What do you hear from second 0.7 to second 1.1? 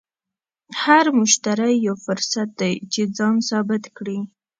هر